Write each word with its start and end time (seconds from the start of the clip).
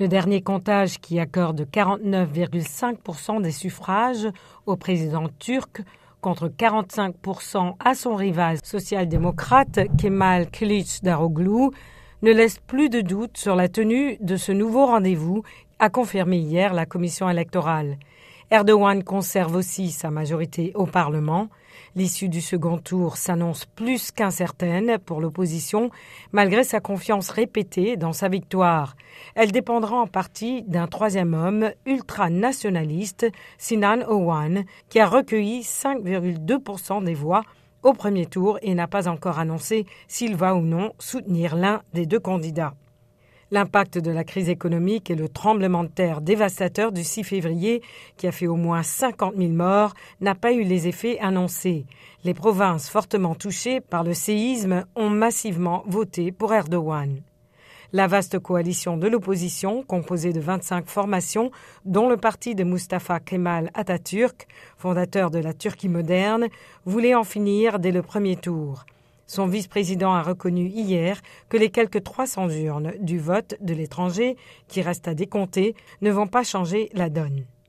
Le 0.00 0.08
dernier 0.08 0.42
comptage 0.42 0.98
qui 0.98 1.20
accorde 1.20 1.68
49,5% 1.72 3.40
des 3.40 3.52
suffrages 3.52 4.26
au 4.66 4.74
président 4.74 5.28
turc 5.38 5.82
contre 6.20 6.48
45% 6.48 7.74
à 7.78 7.94
son 7.94 8.16
rival 8.16 8.58
social-démocrate 8.64 9.80
Kemal 9.96 10.50
Kılıçdaroğlu 10.50 11.70
ne 12.22 12.32
laisse 12.32 12.58
plus 12.58 12.88
de 12.88 13.02
doute 13.02 13.36
sur 13.36 13.54
la 13.54 13.68
tenue 13.68 14.16
de 14.20 14.36
ce 14.36 14.50
nouveau 14.50 14.86
rendez-vous, 14.86 15.44
a 15.78 15.90
confirmé 15.90 16.38
hier 16.38 16.74
la 16.74 16.86
commission 16.86 17.30
électorale. 17.30 17.96
Erdogan 18.54 19.02
conserve 19.02 19.56
aussi 19.56 19.90
sa 19.90 20.12
majorité 20.12 20.70
au 20.76 20.86
Parlement. 20.86 21.48
L'issue 21.96 22.28
du 22.28 22.40
second 22.40 22.78
tour 22.78 23.16
s'annonce 23.16 23.64
plus 23.64 24.12
qu'incertaine 24.12 24.98
pour 25.04 25.20
l'opposition, 25.20 25.90
malgré 26.30 26.62
sa 26.62 26.78
confiance 26.78 27.30
répétée 27.30 27.96
dans 27.96 28.12
sa 28.12 28.28
victoire. 28.28 28.94
Elle 29.34 29.50
dépendra 29.50 29.96
en 29.96 30.06
partie 30.06 30.62
d'un 30.68 30.86
troisième 30.86 31.34
homme 31.34 31.72
ultranationaliste, 31.84 33.26
Sinan 33.58 34.02
Owan, 34.06 34.62
qui 34.88 35.00
a 35.00 35.08
recueilli 35.08 35.62
5,2% 35.62 37.02
des 37.02 37.14
voix 37.14 37.42
au 37.82 37.92
premier 37.92 38.26
tour 38.26 38.60
et 38.62 38.76
n'a 38.76 38.86
pas 38.86 39.08
encore 39.08 39.40
annoncé 39.40 39.84
s'il 40.06 40.36
va 40.36 40.54
ou 40.54 40.60
non 40.60 40.92
soutenir 41.00 41.56
l'un 41.56 41.82
des 41.92 42.06
deux 42.06 42.20
candidats. 42.20 42.74
L'impact 43.50 43.98
de 43.98 44.10
la 44.10 44.24
crise 44.24 44.48
économique 44.48 45.10
et 45.10 45.14
le 45.14 45.28
tremblement 45.28 45.84
de 45.84 45.88
terre 45.88 46.20
dévastateur 46.20 46.92
du 46.92 47.04
6 47.04 47.24
février, 47.24 47.82
qui 48.16 48.26
a 48.26 48.32
fait 48.32 48.46
au 48.46 48.56
moins 48.56 48.82
50 48.82 49.34
000 49.36 49.52
morts, 49.52 49.94
n'a 50.20 50.34
pas 50.34 50.52
eu 50.52 50.62
les 50.62 50.88
effets 50.88 51.18
annoncés. 51.20 51.86
Les 52.24 52.34
provinces 52.34 52.88
fortement 52.88 53.34
touchées 53.34 53.80
par 53.80 54.02
le 54.02 54.14
séisme 54.14 54.84
ont 54.96 55.10
massivement 55.10 55.84
voté 55.86 56.32
pour 56.32 56.54
Erdogan. 56.54 57.20
La 57.92 58.08
vaste 58.08 58.40
coalition 58.40 58.96
de 58.96 59.06
l'opposition, 59.06 59.84
composée 59.84 60.32
de 60.32 60.40
25 60.40 60.88
formations, 60.88 61.52
dont 61.84 62.08
le 62.08 62.16
parti 62.16 62.56
de 62.56 62.64
Mustafa 62.64 63.20
Kemal 63.20 63.70
Atatürk, 63.74 64.48
fondateur 64.76 65.30
de 65.30 65.38
la 65.38 65.52
Turquie 65.52 65.88
moderne, 65.88 66.48
voulait 66.86 67.14
en 67.14 67.22
finir 67.22 67.78
dès 67.78 67.92
le 67.92 68.02
premier 68.02 68.34
tour. 68.34 68.84
Son 69.26 69.46
vice-président 69.46 70.12
a 70.12 70.22
reconnu 70.22 70.66
hier 70.66 71.20
que 71.48 71.56
les 71.56 71.70
quelques 71.70 72.02
300 72.02 72.50
urnes 72.50 72.92
du 73.00 73.18
vote 73.18 73.54
de 73.60 73.74
l'étranger 73.74 74.36
qui 74.68 74.82
restent 74.82 75.08
à 75.08 75.14
décompter 75.14 75.74
ne 76.02 76.10
vont 76.10 76.26
pas 76.26 76.44
changer 76.44 76.90
la 76.92 77.08
donne. 77.08 77.44